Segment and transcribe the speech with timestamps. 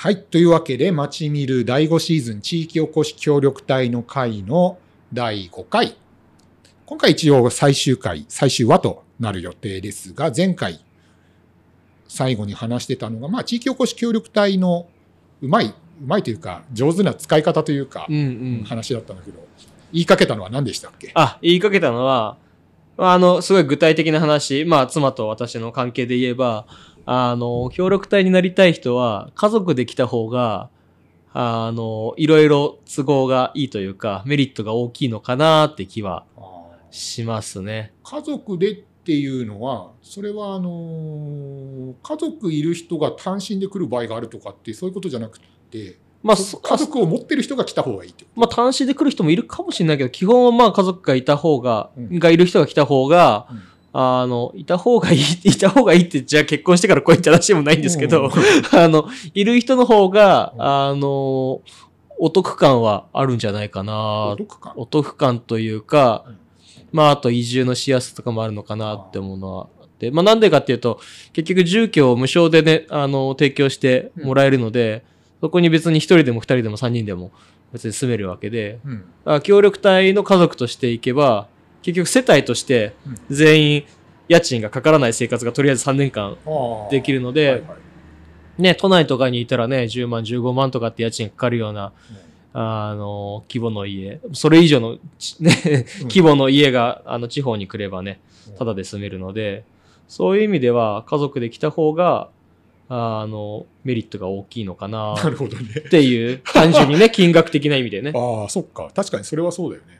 [0.00, 0.22] はい。
[0.22, 4.78] というわけで、街見る第5シーズン地域おこし協力隊の会の
[5.12, 5.94] 第5回。
[6.86, 10.82] 今回一応最終回、最終話となる予定ですが、前回
[12.08, 14.86] 最後に話してたのが、まあ地域おこし協力隊の
[15.42, 15.74] うまい、う
[16.06, 18.20] まいというか、上手な使い方というかうん、う
[18.62, 18.64] ん。
[18.64, 19.46] 話だったんだけど、
[19.92, 21.10] 言いかけたのは何でしたっけ？
[21.12, 22.38] あ、言いかけたのは、
[22.96, 26.66] あの、すごい具体的な話、まあ、妻と私の関係で言えば、
[27.06, 30.70] あの、協力隊になりたい人は、家族で来た方が、
[31.32, 36.24] あの、いろいろ都合がいいというか、メリットが大きいのかなって気は
[36.90, 37.92] しますね。
[38.04, 45.38] 家族でっていうのは、それはあの家族いる人が単身で来る場合があるとかってそういうことじゃなく
[45.70, 53.54] て、まあ、家族を持ってる人が来た方がいいってこまあ、単身で来る人もいるかもしれないけど、基本はまあ、家族がいた方が、うんがいる人が来た方が、と。
[53.54, 53.62] うん
[53.92, 58.30] あの、いた方がいい、 いた方がいいって、じゃあ結婚してから来いって話でもないんですけど、うん。
[58.78, 60.62] あの、いる人の方が、うん。
[60.62, 61.60] あの、
[62.18, 64.28] お得感はあるんじゃないかな。
[64.28, 64.36] お。
[64.36, 64.72] 得感？
[64.76, 66.36] お得感というかうん、
[66.92, 71.00] まあ、あと移住のしやすさとかもあるのかなって思うのはあって、まあ、なんでかっていうと、
[71.32, 75.02] 結局住居を無償でね、あの、提供してもらえるので、
[75.40, 77.32] そこに別に一人でも二人でも三人でも
[77.72, 79.04] 別に住めるわけで、うん。
[79.24, 81.48] あ協力隊の家族としていけば、
[81.82, 83.84] 結局世帯としてうん全員
[84.28, 86.36] 家賃がかからない生活がとりあえず3年間
[86.90, 87.66] できるので、はいは
[88.58, 95.52] いね、都内とかにいたらね、10万、15万とかって家賃かかるような、うんあの、規模の家、それ以上のち、ね、
[96.02, 98.20] うん規模の家が、あの、地方に来ればね、
[98.58, 99.64] ただで住めるので、
[100.08, 102.28] そういう意味では、家族で来た方が、
[102.88, 105.68] あの、メリットが大きいのかな、なるほどね。
[105.78, 108.12] っていう、単純にね、 金額的な意味でね。
[108.16, 108.90] ああ、そっか。
[108.94, 109.99] 確かにそれはそうだよね。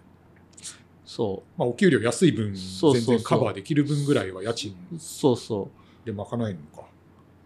[1.21, 4.99] そまあ、お給料安い分、全然カバーできる分ぐらいは家賃う。
[4.99, 5.69] そうそ
[6.03, 6.07] う。
[6.07, 6.89] で賄えるのか。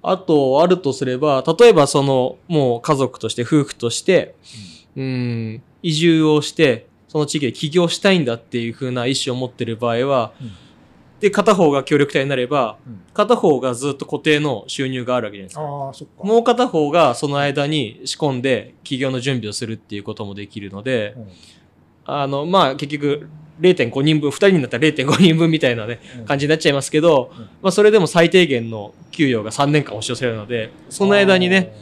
[0.01, 4.37] あと、あるとすれば、例えばその、もう家族として、夫婦として、
[4.95, 10.53] うん、移住をして、その地域で起業したいんだっていう風な意思を持ってる場合は、うん
[11.19, 15.63] で、片方が協力隊になれば、うん片方がずっと固定の収入があるわけじゃないですか。
[15.63, 16.25] ああ、そっか。
[16.25, 21.29] もう片方がその間に仕込んで起業の準備をするっていうこともできるので、うん
[22.07, 23.29] あの、まあ、結局、
[23.61, 31.73] 0.5人分、2人になったら0.5人分みたいなね、うん感じになっちゃいますけど、うんまあ、それでも最低限の給与が3年間押し寄せるので、その間にね、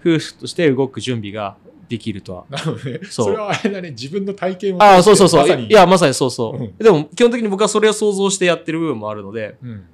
[0.00, 1.56] 夫婦として動く準備が
[1.88, 2.44] できるとは。
[2.50, 3.00] なるほどね。
[3.04, 4.82] そうそれはあれだね、自分の体験を。
[4.82, 5.48] ああ、そうそうそう。
[5.48, 6.62] まいや、まさにそうそう。
[6.62, 9.84] うんでも、基本的に僕はそれを想像してやってる部分もあるので、うん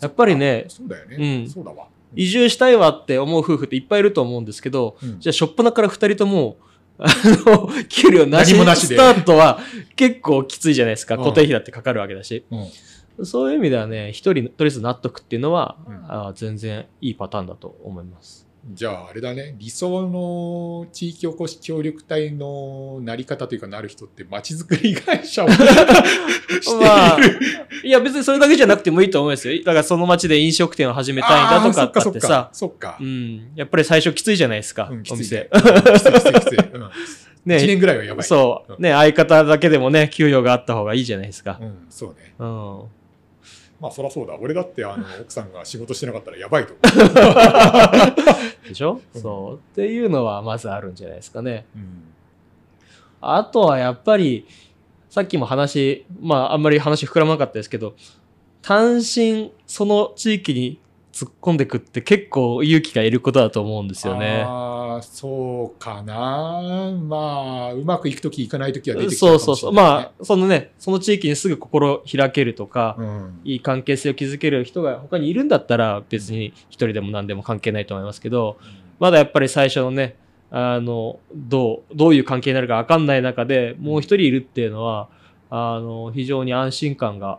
[0.00, 1.16] やっぱりねそうだよね。
[1.16, 1.86] うんそうだわ。
[2.16, 6.56] 移住したいわって思う夫婦っていっぱいいると思うんですけど、うんじゃあ、しょっぱなから2人とも、
[7.00, 7.06] あ
[7.46, 9.58] の、給料なし何もなしでスタートは
[9.96, 11.16] 結構きついじゃないですか。
[11.16, 12.44] うん固定費だってかかるわけだし。
[12.50, 12.66] うん
[13.22, 18.48] そういう意味ではね、一人とりあえず納得っていうのは、うんあー全然いいパターンだと思います。
[18.66, 19.54] じゃああれだね。
[19.58, 27.18] 理想の地域おこし協力隊のなり方というかなる人ってまちづくり会社を している、まあ、
[27.82, 29.56] いや別にそれだけじゃなくてもいいと思いますよ。
[29.64, 32.98] だからその街で飲食店を始めたいんだとかっかそっかってさ、そっか。
[33.00, 35.60] う、ん、やっぱり最初きついじゃないですか、うん、きおついきついき
[36.20, 36.90] ついきつい、うん、1
[37.46, 38.24] ね年ぐらいはやばい。
[38.24, 38.74] そう。
[38.74, 38.78] う。
[38.78, 38.82] ん。
[38.82, 41.58] ね、相方だけでもね、給与があった方がいいじゃないですか。
[41.60, 42.34] うん、そうね。
[42.38, 42.82] うん。
[43.80, 44.36] まあそりゃそうだ。
[44.38, 46.74] 俺だってあの 奥さんが仕事してなかったらやばいと
[48.68, 49.20] でしょ、うん。
[49.20, 49.56] そう。
[49.56, 51.66] っていうのはまずあるんじゃないですかね。
[51.74, 52.02] 思う、うん。
[53.22, 54.46] あとはやっぱり、
[55.08, 57.94] さっきも話、まああんまり話膨らまなかったですけど、
[58.62, 60.78] 単身その地域に
[61.12, 64.44] 突っ込んでくって結構勇気がいることだと思うんですよね。
[64.46, 69.72] ああそうかなまあうまくいくときいかないときは出てきちゃそうそうそう。
[69.72, 78.58] うかもしれない、ね、まあ、そのね、その地域にすぐ心開けるとか、うんいい関係性を築ける人が他にいるんだったら別に一人でも何でも関係ないと思いますけど、
[78.98, 80.16] まだやっぱり最初のね、
[80.50, 85.08] あの、どう、どういう関係になるか分かんない中でもう一人いるっていうのは、
[85.48, 87.38] あの、非常に安心感が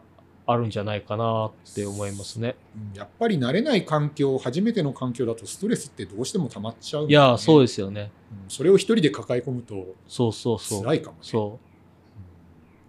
[0.51, 2.55] あるんじゃないかなって思いますね。
[2.93, 8.11] うんやっぱり慣れない環境初めての環境だとストレスってどうしても溜まっちゃう、いや、そうでですよね。
[8.47, 10.83] す、それを一人で抱え込むとそうそうそう。
[10.83, 11.71] 辛いかもねそう。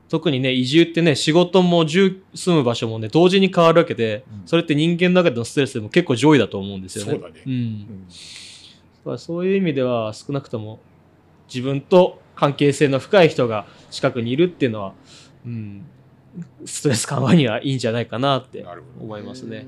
[0.09, 7.13] 特にね、移住ってね、仕事も住住む場所もね、同時に変わるわけで、うんそれって人間の中でのストレスでも結構上位だと思うんですよね。
[7.13, 7.49] そうだねん。
[7.49, 8.09] うん
[9.03, 10.81] だからそういう意味では少なくとも
[11.49, 14.95] 自分と関係性の深い人が近くにいるっていうのは、
[15.45, 15.85] うん、
[16.65, 18.65] ストレス緩和にはいいんじゃないかなって
[19.01, 19.67] 思いますね。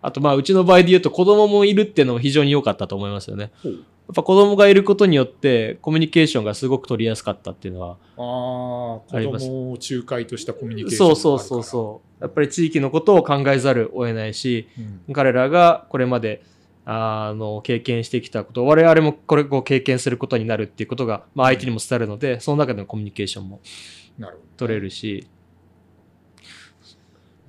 [0.00, 3.52] あとまあうちの場合で言うと子供もいるっていうのも非常に良かったと思いますよね。
[3.64, 14.68] やっぱ子供がいることによってコミュニケーションがすごく取りやすかったっていうのはあああります子供を仲介としたコミュニケーションそうそうそうそうやっぱり地域のことを考えざるを得ないし
[15.08, 16.42] う、ん彼らがこれまで
[16.84, 23.60] あの、経験してきたこと、我々もこれを経験することになるっていうことが、まあ相手にも伝わるので、その中でのコミュニケーションも。
[24.56, 25.26] 取れるし、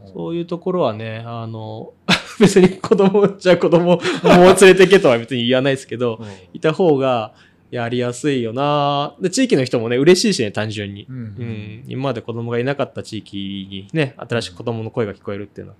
[0.01, 0.13] うん。
[0.13, 1.93] そういうところはね、あの、
[2.39, 6.27] 別に子供、じゃあ子供もう連れてけとは別に言わないですけど、うん。
[6.53, 7.33] いた方が
[7.71, 9.15] やりやすいよな。
[9.19, 11.05] で、地域の人もね、嬉しいしね、単純に。
[11.09, 11.15] うん。
[11.15, 13.37] うん、今まで子供がいなかった地域
[13.69, 15.77] にね、新しく子供の声が聞こえるっていうのは、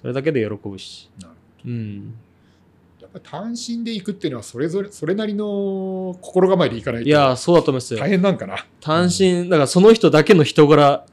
[0.00, 1.10] それだけで喜ぶし。
[1.64, 2.14] うん。
[3.20, 8.08] 単身で行くっていうのはそれぞれそれなりの心構えで行かないといや、そうだと思いますよ大。
[8.08, 8.66] 変なんかな？
[8.80, 11.04] 単身、だからその人だけの人柄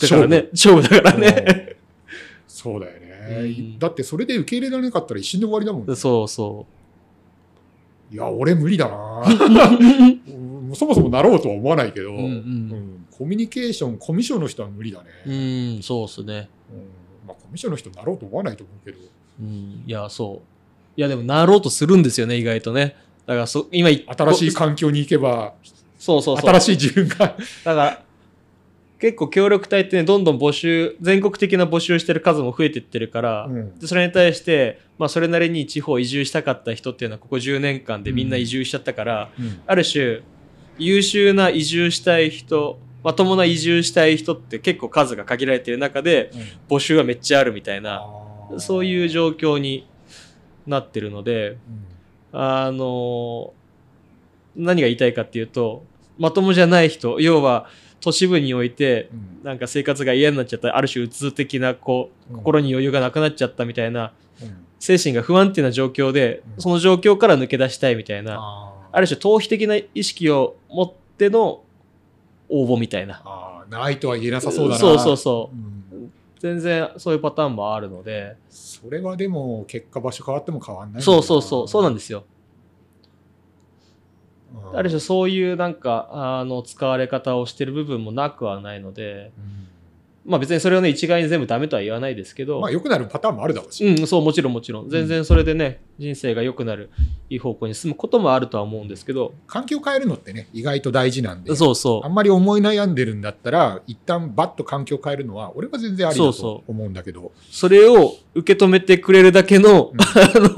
[0.00, 1.76] だからね、勝負だからね。
[2.48, 5.94] そうだよね、うんだってそれで受け入れられなかったら一瞬で終わりだもん、ね。
[5.94, 6.66] そうそ
[8.10, 9.22] いや、俺無理だな。
[9.24, 12.12] うんそもそもなろうとは思わないけど、う。
[12.12, 12.26] うんうん。
[12.26, 12.30] う
[12.76, 15.06] んコミュニケーション、コミュ障の人は無理だね。
[15.26, 16.48] うん、そうっすね。
[16.72, 18.98] うんまあ、コミュ障の人になろうと思わないと思うけど。
[19.40, 20.51] うん、いや、そう。
[20.96, 22.96] いや、でも、なろうとするんですよね、意外とね。
[23.26, 25.54] だから、そ、今、新しい環境に行けば、
[25.98, 26.50] そうそうそう。
[26.50, 27.16] 新しい自分が。
[27.16, 28.02] だから、
[29.02, 40.20] 結構協力隊ってね、どんどん募集、全国的な募集してる数も増えてってるから、うんでそれに対して、まあ、それなりに地方移住したかった人っていうのは、ここ10年間でみんな移住しちゃったから、うんある種、
[40.78, 46.30] 優秀な移住したい人、まともな移住したい人って結構数が限られてる中で、
[46.68, 48.04] 募集がめっちゃあるみたいな、
[48.58, 49.88] そういう状況に
[50.66, 51.56] なってるので、
[52.32, 53.52] あの、
[54.56, 55.84] 何が言いたいかっていうと、
[56.18, 57.66] まともじゃない人、要は
[58.02, 59.44] 都市部において、うん。
[59.44, 62.38] なんか生活が嫌になっちゃった、ある種うつ的な、こう、うん。
[62.38, 64.12] 心に余裕がなくなっちゃったみたいな、
[64.42, 64.66] うん。
[64.80, 66.60] 精神が不安定な状況で、うん。
[66.62, 71.62] その状況から抜け出したいみたいな、あある種逃避的な意識を持っての
[72.48, 73.22] 応募みたいな。
[73.70, 74.80] ないとは言えなさそうだな。
[74.80, 75.56] そうそうそう。
[76.42, 82.24] うん全然そういうパターンもあるので、それはでも結果場所変わっても変わんないそうそうそう、そうなんでですよ。
[84.72, 89.30] すある種そういうなんか、あの、使われ方をしてる部分もなくはないので、
[90.24, 93.86] まあ別にそれをね、一概に全部ダメとは言わないですけど、まあ良くなるパターンもあるだろうし。
[93.86, 94.90] うん、そう、もちろんもちろん。
[94.90, 96.90] 全然それでね、人生が良くなる、
[97.28, 101.54] いい方向に進むこともあるとは思うんですけど、環境変えるのってね、意外と大事なんで。
[101.54, 107.26] そうそあんまり思い悩んでるんだったら、一旦バッと環境変えるのは、俺は全然ありだそうそと思うんだけど。
[107.26, 107.30] う。
[107.50, 110.00] それを受け止めてくれるだけの、うん。
[110.00, 110.04] あ
[110.34, 110.50] の、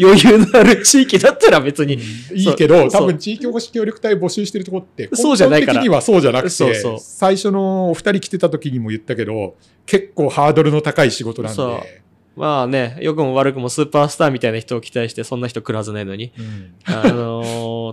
[0.00, 1.98] 余裕のある地域だったら別に、
[2.34, 5.82] いいけど、多分地域おこし協力隊募集してるとこって、そうじゃないから。
[5.82, 9.54] にはそうじゃなくて、最初のお二人来てた時にも言ったけど、
[9.86, 12.07] 結構ハードルの高い仕事なんで。
[12.38, 17.42] まあね、良くも悪くもスーパースターみたいな人を期待して、そんな人来るはずないのに、うんあの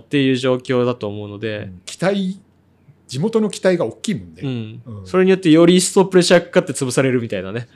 [0.02, 2.40] っていう状況だと思うので、期待、
[3.08, 4.42] 地元の期待が大きいもんね。
[4.42, 4.98] うん。
[5.00, 7.68] うんそれによってより一層プレッシャーかかって潰されるみたいなね。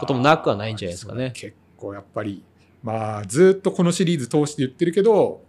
[0.00, 2.42] こともなくはないんじゃないですかね結構やっぱり、
[2.82, 5.42] まあ、ずっとこのシリーズ通して言ってるけど、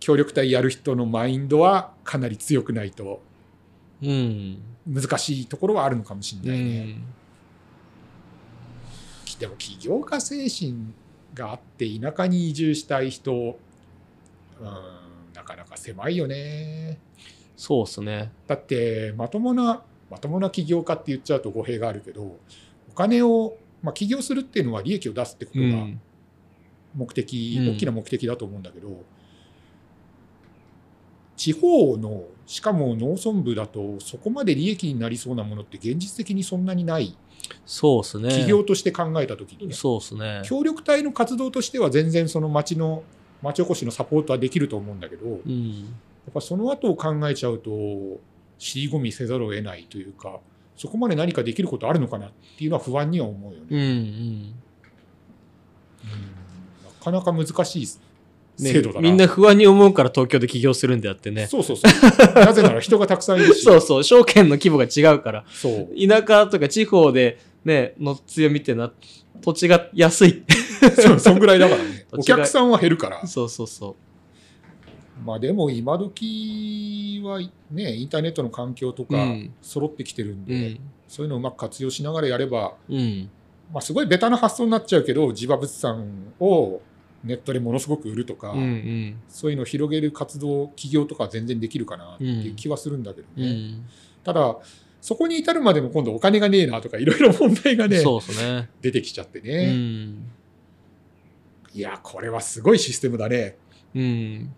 [0.00, 3.22] 協力隊やる人のマインドはかなり強くないと
[4.02, 4.58] うん。
[4.86, 6.96] 難しいところはあるのかもしれうないね。
[9.46, 9.48] ん。
[9.48, 10.92] でも起業家精神
[11.34, 13.32] があって田舎に移住したい人、
[14.60, 14.66] うん、
[15.34, 16.98] なかなか狭いよね。
[17.56, 18.32] そうっすね。
[18.46, 22.36] だってまともなまともな起業家って言っちゃうと語弊があるけど
[22.90, 26.00] お金を、まあ、起業するっていうのは利益を出すってことがうん。
[26.94, 28.88] 目的、うん大きな目的だと思うんだけど
[31.42, 37.16] 地方のしかも農村部だとそこまで利益になりそうなものって現実的にそんなにない
[37.66, 38.28] そうっすね。
[38.28, 40.42] 企業として考えた時にね、そうっすね。
[40.44, 43.02] 協力隊の活動としては全然その町の
[43.42, 45.96] 町おこしのサポートはできると思うんだけどやうん。
[46.30, 48.20] っぱその後を考えちゃうと
[48.58, 50.38] 尻込みせざるを得ないというか
[50.76, 53.66] そこまで何かできることあるのかなっていうのは不安には思うよね。
[53.68, 53.84] うんうん。
[53.88, 54.54] うん
[56.84, 57.86] なかなか難しい
[58.58, 59.00] ね制度だな。
[59.00, 61.46] みんな不安に思うから東京で起業するんであってね。
[61.46, 62.34] そうそうそう。
[62.34, 63.62] なぜなら人がたくさんいるし。
[63.62, 64.04] そうそう。
[64.04, 65.44] 証券の規模が違うから。
[65.48, 66.08] そう。
[66.08, 68.92] 田舎とか地方でね、の強みってな、
[69.40, 70.44] 土地が安い。
[71.00, 72.06] そうそんぐらいだからね。
[72.12, 73.26] 土お客さんは減るから。
[73.26, 73.96] そうそうそ
[75.24, 77.40] まあでも今時は
[77.70, 79.06] ね、インターネットの環境とう。
[79.08, 79.52] うかん。
[79.62, 80.80] 揃ってきてるんうで、ん。
[81.06, 83.30] そういうのをうまく活用しながらやれば、うん。
[83.72, 86.80] まあすごいベタな発想になっちゃうけど、地場物産を
[87.24, 89.16] ネットでものすごく売るとか、うんうん。
[89.28, 93.46] そういうのを広げる活動、企業とかは全然できるかなっていう気はするんだけどね。
[93.46, 93.84] うん。
[94.24, 94.56] ただ、
[95.00, 98.68] そこに至るまでも今度お金がねえなとかいろいろ問題がね、ね。
[98.80, 99.72] 出てきちゃってうね。
[99.72, 100.30] ん。
[101.74, 103.56] いや、これはすごいシステムだね。
[103.94, 104.54] うん。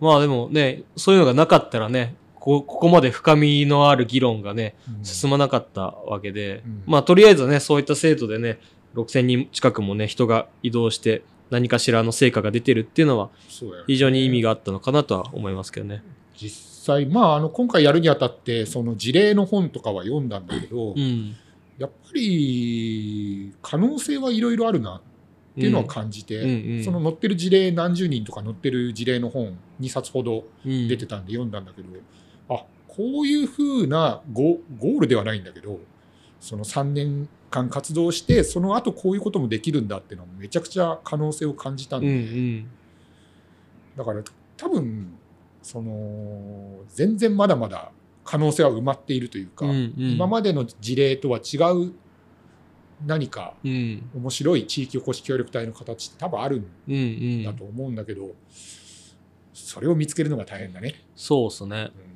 [0.00, 8.60] まあでもね、そういうのがなかったらね、こここまで深みのある議論がね、進まなかったわけで、うんまあとりあえずね、そういった制度でね、
[8.94, 13.30] 6000人近くもね、人が移動して、何かしらの成果が出てるっていうのは
[13.86, 16.02] 非常に意味があったのかなとは思いますけどね。
[16.36, 21.36] 実際、まあ、あの今回やるにあたってその事例の本とかは読んだんだけど、うん。
[21.78, 25.00] やっぱり可能性はいろいろあるなっ
[25.54, 31.88] ていうのは感じて、うんうんその載ってる事例何十人とか載ってる事例の本2冊ほどうん出てたんで読んだんだけど、
[32.48, 35.80] あこういうふうなゴゴールではないんだけど
[36.40, 42.68] その3年間活動してその後こういうこともできるんだっていうのはめちゃくちゃ可能性を感じたんうんうで、ん。
[43.96, 44.22] だから
[44.56, 45.14] 多分
[45.62, 47.90] その全然まだまだ
[48.24, 51.92] 可能性は埋まっているというか、うんうん今までの事例とは違う
[53.06, 58.34] 何かうん面白い地域おこし協力隊の形って多分あるんだと思うんだけど、
[59.54, 60.94] それを見つけるのが大変だね。
[61.14, 61.90] そうっすね。
[62.02, 62.07] うん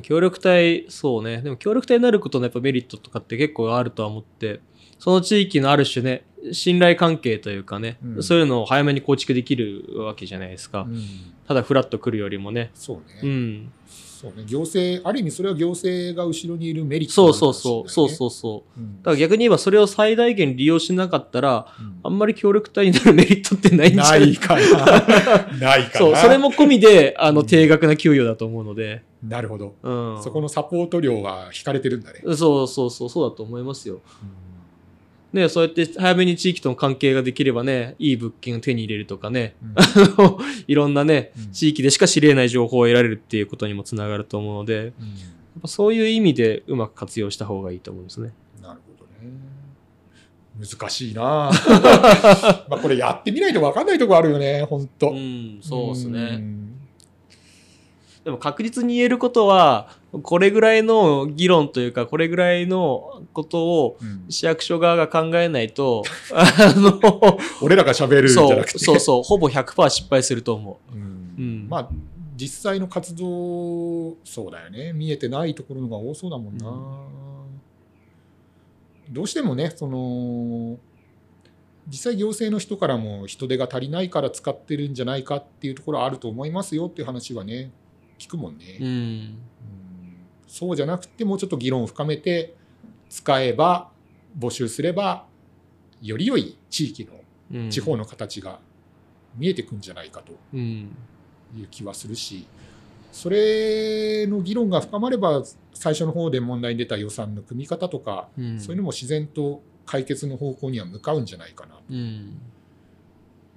[0.00, 1.42] 協力隊、そうね。
[1.42, 4.60] でも協力隊になることのやっぱメリットとかって結構あるとは思って、
[4.98, 10.82] その地域のある種ね、信頼関係というかね、うんそういうのを早めに構築できるわけじゃないですか。
[10.82, 12.70] うんただフラッと来るよりもね。
[12.72, 13.72] そうね、うん。
[14.22, 14.44] そうね。
[14.46, 17.90] 行政、ある意味それは行政が後ろにいるメリットそうそうそう。
[17.90, 18.08] そうう。
[18.08, 18.80] そうそう。
[18.80, 24.60] うんだから逆に言えばそれを最大限利用しなかったら、うんあんまり協力隊になるメリットってないんじゃなないいかな。
[25.58, 25.98] ないかな。
[25.98, 29.02] そう、それも込みで、あの、うん定額な給与だと思うので。
[29.26, 29.74] なるほど。
[29.82, 30.22] うん。
[30.22, 32.20] そこのサポート料は引かれてるんだね。
[32.36, 34.00] そうそうそう、そうだと思いますよ。
[34.22, 34.41] うん
[35.32, 39.72] ね、そうやって早めに地域との関係ができればね、いい物件を手に入れるとかね、うん。
[39.76, 39.82] あ
[40.18, 44.92] のいろんなねうん、地域でしか知り得ない情報を得られるっていうことにもつながると思うので、やっうん
[45.62, 48.32] ぱそういう意味でうまく活用した方がいいと思うんですね。
[48.62, 49.32] なるほどね。
[50.68, 51.22] 難しいな
[52.68, 56.36] まあこれやってみないと分かんないとこあるよね、本当うん、そうですうね。
[56.36, 56.72] ん
[58.24, 64.24] でも確実に言えることは、これぐらいの議論というか、これぐらいのことをうん。
[64.28, 67.00] 市役所側が考えないと、 あの、
[67.62, 68.78] 俺らが喋るんじゃそうなくて。
[68.78, 70.96] そうそう、ほぼ100%失敗すると思う。
[70.96, 71.00] ん。
[71.38, 71.66] うん。
[71.68, 71.88] まあ
[72.36, 74.92] 実際の活動そうだよね。
[74.92, 76.66] 見えてないところのが多そうだもんな、
[79.10, 80.78] どうしてもねその
[81.88, 87.70] 実際行政の人からも人手が足りないから使ってるんじゃないかっていうところはあると思いますよっていう話はね
[88.18, 88.84] 聞くもんね、う。
[88.84, 88.90] うん。
[88.90, 89.38] うん
[90.46, 92.54] そうじゃなくてもうちょっと議論を深めて
[93.08, 93.90] 使えば
[94.38, 95.24] 募集すれば
[96.02, 97.12] より良い地域の
[97.54, 98.58] うん地方の形が
[99.36, 100.94] 見えてくんじゃないかとうん。
[101.56, 102.46] いう気はするし
[103.12, 105.42] それの議論が深まれば
[105.74, 112.38] 最初の方で問題に出た予算の組み方とか、うんそういうのも自然と解決の方向には向かうんじゃないかなうん。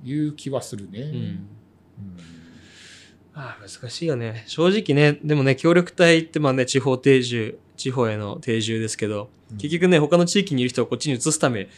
[0.01, 0.99] という気はするね。
[1.01, 1.15] うん。
[1.15, 1.47] うん
[3.35, 4.43] ああ難しいよね。
[4.47, 11.69] 正直ね、でもね、協力隊ってまあね、地方定住、地方への定住ですけど、うん結局ね、他の地域にいる人をこっちに移すため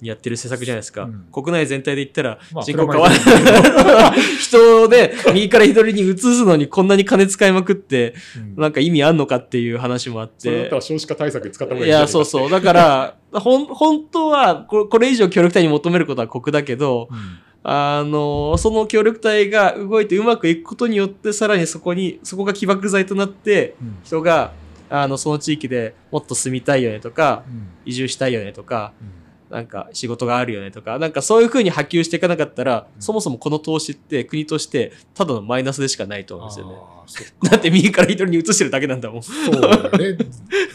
[0.00, 1.04] にやってる施策じゃないですか。
[1.04, 4.20] うん国内全体で言ったらまあ人口変わらない。
[4.38, 10.80] 人で右から左に移すのにこんなに金使いまくって、うんなんか意味あんのかっていう話もあってそれだったら。
[10.82, 12.50] 少子化対策に使った方がいいいや、そうそう。
[12.50, 24.52] だから、ほん、本当はこ、これ以上協力隊に求めることは酷だけど、うんあの、その協力隊が動いてうまくいくことによって、さらにそこに、そこが起爆剤となって、うん人が、
[24.88, 37.48] あの、その地域でもっと住みたいよねとか、うん移住したいよねとか、うんなんか仕事があるよねとか、なんかそういう風に波及していかなかったら、うんそもそもこの投資って国としてただのマイナスでしかないと思うんですよね。
[37.50, 39.22] だって右から左に移してるだけなんだもん。
[39.22, 40.26] そうだよね。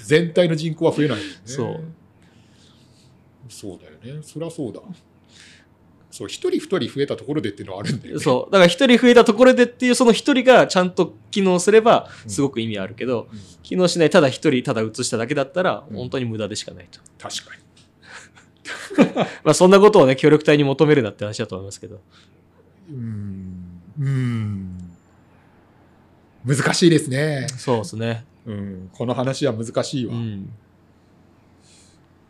[0.03, 1.31] 全体の人口は増えないよね。
[1.45, 1.83] そう。
[3.47, 4.23] そうだよね。
[4.23, 4.81] そりゃそうだ。
[6.13, 8.19] そう、一人二人増えたところでっていうのはあるんだよね。
[8.19, 8.51] そう。
[8.51, 13.39] だから一人増えたところでっていうその一人がちゃんと機能すればすごく意味あるけど、うん。
[13.63, 16.99] 機能しないただ一人ただ移しただけだったらうん本当に無駄でしかないと。
[17.17, 17.63] 確かに。
[19.43, 21.95] まあそんなことをね、協力隊に求めるなって話だと思いますけど。
[21.95, 23.81] うーん。
[23.99, 24.91] うーん。
[26.45, 27.47] 難しいですね。
[27.57, 28.23] そうですね。
[28.45, 28.89] うん。
[28.93, 30.15] この話は難しいうわ。
[30.15, 30.47] ん。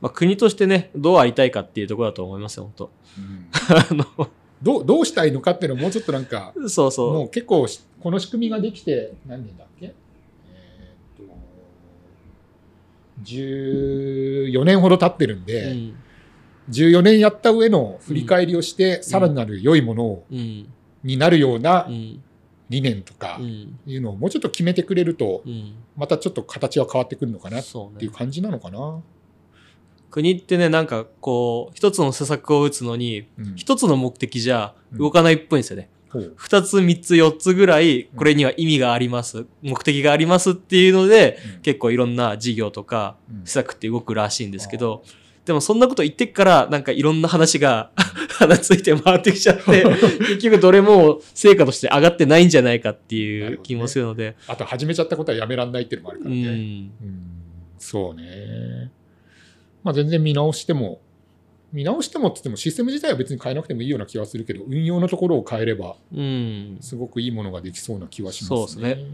[0.04, 3.48] まあ国としてね、どうありたいかっていうところだと思いますよ、本当うん
[4.04, 4.30] あの、
[4.62, 7.14] どうどうしたいのかっていうのをもうちょっとなんか、そうそう。
[7.14, 9.86] もう結構しこの仕組みができて何年だっけ？
[9.86, 11.34] えーっと
[13.24, 15.96] 14年ほど経ってるんで、うん。
[16.70, 20.68] 14年やった上の振り返りをして、さらなる良いものをうん。
[21.04, 22.22] になるようなうん。
[22.70, 23.80] 理念とかうん。
[23.86, 25.74] いうのをもうちょっと決めてくれるとうん。
[25.98, 27.64] またちょっと形は変わってくるのかなっ
[27.98, 28.12] ていう。
[28.12, 29.02] 感じなのかな。
[30.14, 35.90] 国ってね、なんかこう、一つの施策を打つのに、うん一つの目的じゃ動かないっぽいんですよね。
[36.36, 39.48] 二つ、三つ、四つぐらい、これには意味があります。
[39.64, 45.04] 目的がありますっていうので、うん結構いろんな事業とかうん施策って動くらしいんですけど、
[45.46, 47.90] でもそんなこと言ってっから、なんかいろんな話が
[48.38, 49.84] 鼻ついて回ってきちゃって、
[50.36, 56.44] 結局どれも成果として上がってないんじゃないかっていう気もするので、あと始めちゃったことはやめらんないっていうのもあるかうらね。
[56.44, 56.46] ん。
[56.46, 56.92] うん
[57.80, 58.92] そうね。
[59.84, 61.00] まあ全然見直しても、
[61.72, 66.78] 見直してもって言ってもシステム自体は別に変えなくてもいいような気はするけど、運用のところを変えれば、うん。
[66.82, 68.90] すごくいいものができそうな気はしますね。
[68.90, 69.06] そうです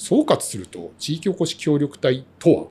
[0.00, 2.66] 総括すると、地域おこし協力隊とは？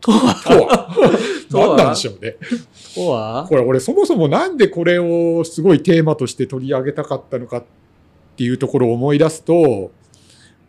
[0.00, 0.88] とは、とは？
[1.48, 1.66] とは？
[1.68, 2.36] 何なんでしょうね。
[2.96, 7.64] とは、これ俺そもそもなんでこれをすごいテーマとして取り上げたかったのかっ
[8.36, 9.92] ていうところを思い出すと、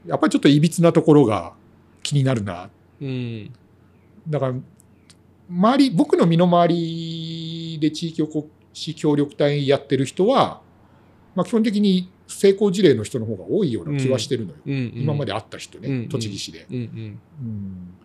[0.05, 1.53] やっぱりちょっといびつなところが
[2.03, 2.69] 気になるな。
[3.01, 3.51] うん。
[4.29, 4.53] だから、
[5.53, 10.61] 周り、僕の身の回りで地域おこし協力隊やってる人は、
[11.35, 14.57] まあ基本的に成功事例の人の方が多いような気はしてるのよ。
[14.65, 14.93] うん。
[14.95, 16.65] 今まで会った人ね、うん栃木市で。
[16.69, 17.19] うんうん。
[17.41, 17.97] うん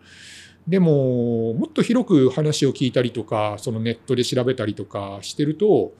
[0.67, 5.93] でも、もっと広く話を聞いたりとか、そのネットで調べたりとかしてると、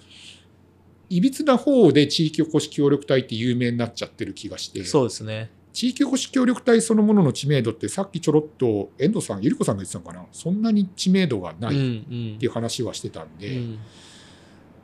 [1.09, 5.49] いびつな方で地域おこし協力隊って有名になっちゃってる気がして、そうですね。
[5.71, 13.79] 地域おこし協力隊そのものの知名度ってさっきちょろっと遠藤さん、ゆり子さんが言ってたのかな、そんなに知名度がなうんいっうんていう話はしてたんで、うん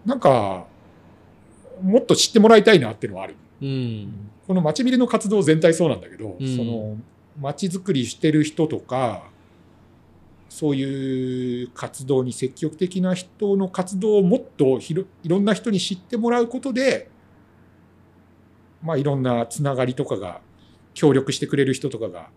[0.06, 0.68] なんか、
[1.82, 3.36] もっと知ってもらいたいなっていうのはある。
[3.60, 4.30] うん。
[4.46, 6.98] この町ビルの活動全体そうなんだけど、うんその
[7.42, 9.24] 町づくりしてる人とか
[10.48, 17.10] そういう活動に積極的な人の活動をもっとひろいろんな人に知ってもらうことで、
[18.82, 20.40] まあ、いろんなつながりとかが
[20.96, 22.30] 協力してくれる人とかが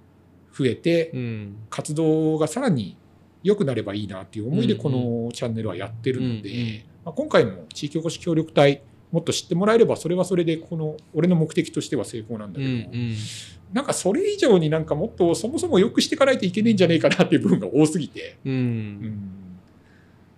[0.53, 1.57] 増えて、うん。
[1.71, 2.99] 活動がさらに
[3.43, 12.93] 良くなればいいなっていう思いでうんこのチャンネルはやってるので、うんうんまあ、今回も地域おこし協力隊もっと知ってもらえればそれはそれでこの俺の目的としては成功なんだうんけど、
[13.73, 18.53] なんかそれ以上になんかもっとそもそも良くしていかないといけないんじゃないかなっていう部分が多すぎて、うん。
[18.53, 18.57] う。
[18.57, 19.45] うんん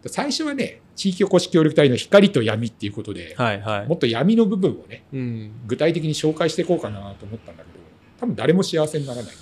[0.07, 3.87] 最初はね地域おこし協力隊の光と闇っていうことで、はいはい。
[3.87, 5.53] もっと闇の部分をねうん。
[5.67, 7.80] 具体的に紹介していこうかなと思ったんだけど
[8.21, 9.33] 多分誰も幸せにならない。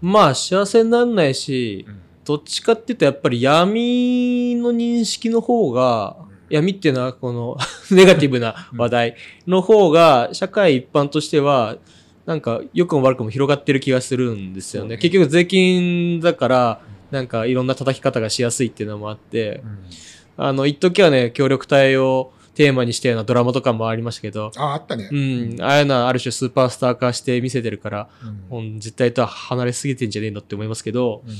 [0.00, 2.00] まあ幸せになんないし、うん。
[2.24, 6.16] どっちかっていうとやっぱり闇の認識の方が、
[6.48, 7.58] 闇っていうのはこの
[7.90, 11.76] ネガティブな話題の方が社会一般としては
[12.24, 14.90] なんか良くも悪くも広がってる気がするんですよね。
[14.90, 14.98] ね。
[14.98, 19.78] 結局税金だからなんかいろんな叩き方がしやすいっていうのもあって、うん。
[20.44, 25.08] あの、一時はね、協力隊をテーマにしたようなドラマとかもありましたけど、ああったね。
[25.12, 28.08] うん、ああいうのはある種スーパースター化して見せてるから、
[28.50, 28.58] うん。
[28.58, 31.34] うん実態とは離れすぎてんじゃねえのって思いますけど、うん。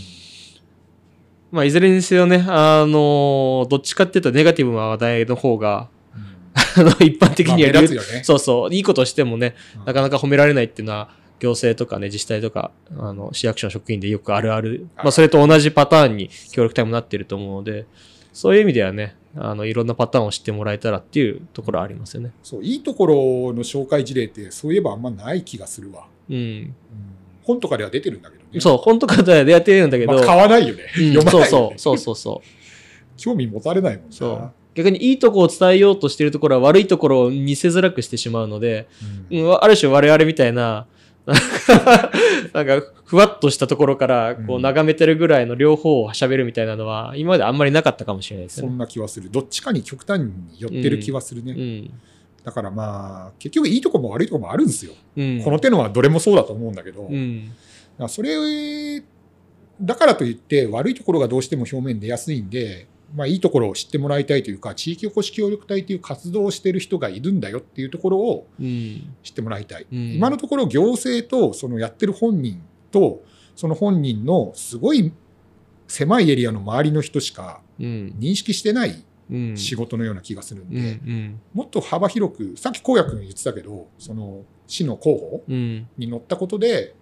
[1.50, 5.88] まあ、いずれにせよね、あのどっちかっていうとネガティブな話題の方が、
[6.54, 7.88] あの、一般的にはまあね。
[8.22, 9.84] そうそう、いいことしてもね、うん。
[9.86, 17.86] なかなか褒められないっていうのは、行政とかね、自治体とか、あの、市役所の職員でよくあるある、あまあ、それと同じパターンに協力隊もなってると思うので、
[18.38, 22.30] そういう意味ではね、あの、いろんなパターンを知ってもらえたらっていうところはありますよね。
[22.44, 23.14] そういいところ
[23.52, 26.06] の紹介事例ってそういえばあんまない気がするわ。
[26.30, 26.36] うん。
[26.36, 26.74] うん
[27.42, 28.60] 本とかでは出てるんだけどね。
[28.60, 30.82] そう、本とかでやってるんだけど、まあ、買わないよね。
[30.98, 31.46] うん読まないよ、ね。
[31.46, 32.48] そうそう、そうそうそう。
[33.16, 34.12] 興味持たれないもんな。
[34.12, 38.86] そう逆にいいとこを伝えようとしているところは悪いところを見せづらくしてしまうので、
[39.30, 40.86] うんうんある種我々みたいな、
[42.54, 48.68] なんかふわっとしたところからこううん眺めてるぐらいの両方を喋るみたいなのは今まであんまりなかったかもしれないですね。
[48.68, 49.30] んな気はする。
[49.30, 51.52] どっちかに極端に寄ってる気はするね。
[51.52, 51.90] うん。
[52.44, 54.92] だからまあ、結局いいとこも悪いとこもあるんですよ。
[55.16, 55.42] うん。
[55.42, 57.10] この手のはどれもそうだと思うんだけど、
[58.08, 59.02] それ、
[59.80, 69.14] だからといって悪いところがどうしても表面に出やすいんで、まあいいところを知ってもらいたいというか、地域おこし協力隊という活動をしてる人がいるんだよっていうところをうん。
[69.22, 69.86] 知ってもらいたい。
[69.90, 73.22] うん今のところ行政とそのやってる本人と
[73.56, 75.12] その本人のすごい
[75.86, 78.14] 狭いエリアの周りの人しかうん。
[78.18, 79.56] 認識してないうん。
[79.56, 80.74] 仕事のような気がするんうん。
[80.74, 81.40] で、うん。
[81.54, 85.88] もっと幅広くさっき公約君言ってたけどその市の候補うん。
[85.96, 86.94] に乗ったことで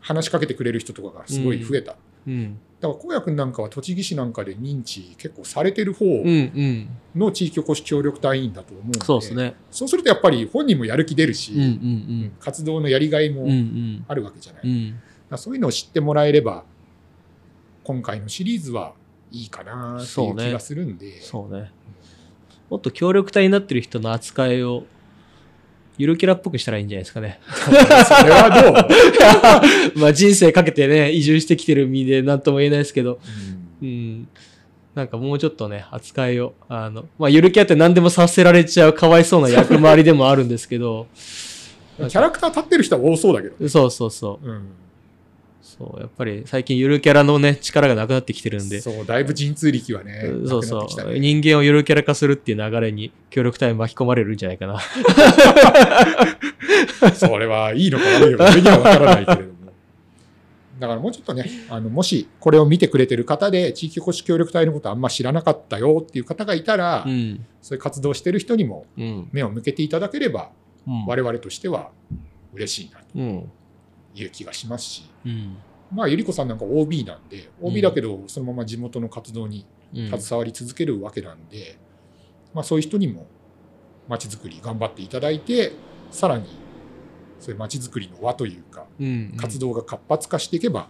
[0.00, 1.96] 話しかけてくれる人とかがすごい増えた。
[2.28, 2.58] うん。
[2.80, 6.26] だから公約君なんかは栃木市なんかで認知結構されてる方うん。
[6.26, 6.88] うん。
[7.16, 9.54] の地域おこし協力隊員だと思うので、そうですね。
[9.70, 11.60] そうするとやっぱり本人もやる気出るし、うん。
[11.60, 12.32] うん。
[12.38, 13.50] 活動のやりがいもうん。
[13.50, 14.04] うん。
[14.06, 14.62] あるわけじゃない。
[14.64, 14.90] うん。
[14.90, 16.64] だからそういうのを知ってもらえれば、
[17.82, 18.92] 今回のシリーズは
[19.30, 21.72] いいかなっていうう気がするんで、そうね。
[22.70, 24.84] もっと協力隊になってる人の扱いを、
[25.98, 27.40] ゆるキャラっぽくしたらいいんじゃないですかね。
[27.44, 27.70] そ
[28.24, 28.50] れは
[29.94, 33.18] どう、 まあ人生かけてね、移住してきてる身で何とも言えないですけど、
[33.82, 34.28] うんうん。
[34.94, 41.06] なんかもうちょっとね、扱いを、あの、まあゆるキャラって何でもさせられちゃうかわいそうな役回りでもあるんですけど、
[41.96, 44.48] キャラクター立ってる人は多そうだけど、そうそうそう。
[44.48, 44.62] うん
[45.78, 50.86] そう、やっぱり最近ゆるキャラのね、力がなくなってきてるんで、そう、だいぶ神通力はね、そうそう、
[51.18, 54.80] 人間をゆるキャラ化するっていう流れに協力隊巻き込まれるんじゃないかな。
[57.14, 59.58] それはいいのか悪いのか、俺にはわからないけれども。
[60.78, 67.44] だからもうちょっとね、あの、もしこれを見てくれてる方で、地域おこし協力隊のことあんま知らなかったよっていう方がいたら、うん。
[67.62, 69.28] そういう活動してる人にもうん。
[69.32, 70.50] 目を向けていただければ、
[70.86, 71.06] うん。
[71.06, 71.90] 我々としては
[72.54, 73.50] 嬉しいなとうん。
[74.14, 75.56] いう気がしますし、うん。
[75.92, 80.20] まあ、ゆり子さんなんか OB なんで、OB だけど、そのまま地元の活動にうん。
[80.20, 81.78] 携わり続けるわけなんで、
[82.52, 83.26] まあ、そういう人にも
[84.06, 85.72] 街づくり頑張っていただいて
[86.10, 86.44] さらに
[87.40, 89.32] そういう街づくりの輪というかうん。
[89.38, 90.88] 活動が活発化していけば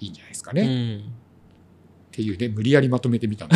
[0.00, 1.12] いいんじゃないですかね、うっん。
[2.10, 3.54] ていうね無理やりまとめてみたんで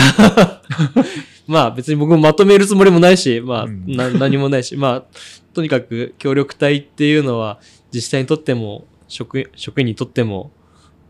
[1.48, 5.04] まあ別に僕もまとめるつもりもないし、まあ、うんな何もないし、まあ、
[5.52, 7.58] とにかく協力隊っていうのは
[7.92, 10.52] 自治体にとっても職職員にとっても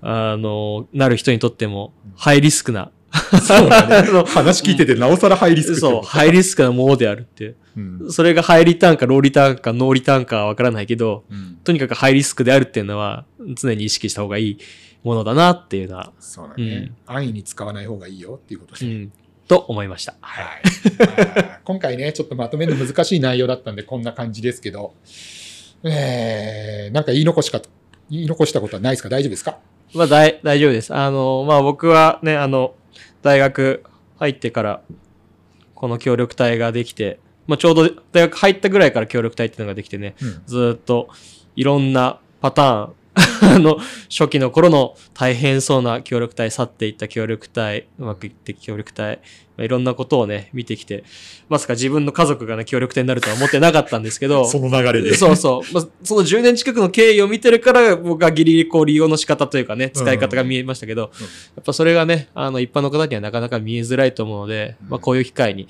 [0.03, 2.91] あのなる人にとってもハイリスクな。
[3.13, 4.09] そうだね。
[4.27, 7.45] 話聞いててなおさらハイリスクそうハイリスクなものであるって。
[7.45, 8.13] いううん。
[8.13, 11.59] それがハイリターンかローリターンかノーリターンかはわからないけどうん。
[11.65, 14.59] とにかくハイリスクであるっていうのは常に意識した方がいい
[15.03, 19.13] ものだなっていうのは、そうだね、安易に使わない方がいいよっていうことで、うん、
[19.49, 20.15] と思いました。
[20.21, 20.45] はい。
[20.99, 21.07] ま
[21.57, 24.95] あ今回ねちょっとまとめるの難しい内容だったんでこんな感じですけど。
[25.83, 27.63] えー、なんか言い残しか
[28.11, 29.09] 言い残したことはないですか？
[29.09, 29.59] 大丈夫ですか？
[29.94, 30.94] まあ、大大丈夫です。
[30.94, 32.74] あの、まあ僕はね、あの、
[33.22, 33.83] 大学
[34.18, 34.83] 入ってから、
[35.74, 41.09] この協力隊ができて、まあちょうど大学入ったぐらいから協力隊っていうのができてね、うんずーっと
[41.57, 42.94] いろんなパターン、
[43.43, 43.79] あの、
[44.09, 49.17] 初期の頃の大変そうな協力隊、去っていった協力隊、うまくいって協力隊、
[49.57, 51.05] まあいろんなことをね、見てきて、
[51.49, 55.15] まさか自分の家族がね、協力隊になるとは思ってなかったんですけど、 その流れで。
[55.15, 55.75] そうそう。
[55.75, 64.89] まあ、その10年近くの経緯を見てるから、僕はギリギリこう利用の仕方というかね、使い方が見えましたけど、うんやっぱそれがね、あの、一般の方にはなかなか見えづらいと思うので、うん。
[64.91, 65.69] まあ、こういう機会に、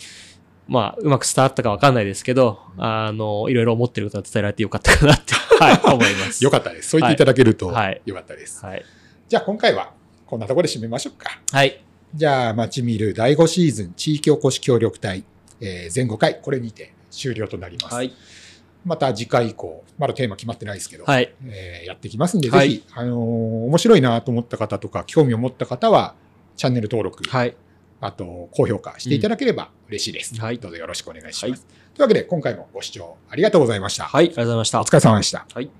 [0.70, 6.42] まあ、うまく伝わったかわかんないですけど、あの、いろいろ思ってることは伝えられてよかったかなって、はい、思います。
[6.42, 6.90] よかったです。
[6.90, 8.64] そう言っていただけるとはいよかったです。
[8.64, 8.84] はい。
[9.28, 9.92] じゃあ今回は
[10.26, 11.40] こんなところで締めましょうか。
[11.52, 11.82] はい。
[12.14, 15.24] じゃあ、街見る第5シーズン地域おこし協力隊、
[15.60, 17.94] えー全5回、これにて終了となります。
[17.94, 18.12] はい。
[18.84, 21.32] また次回以降、まだテーマ決まってないですけど、はい。
[21.46, 23.18] えーやっていきますんで、はいぜひ、あのー
[23.66, 26.14] 面白いなと思った方とか、興味を持った方は、
[26.56, 27.54] チャンネル登録、はい。
[28.00, 30.34] あと高評価していただければ嬉しいです。
[30.40, 31.60] はいどうぞよろしくお願いします。
[31.66, 34.04] はいというわけで、今回もご視聴ありがとうございました。
[34.04, 34.24] はい。
[34.24, 34.84] ありがとうございましたお。
[34.86, 35.46] 疲れ様でした。
[35.52, 35.70] はい。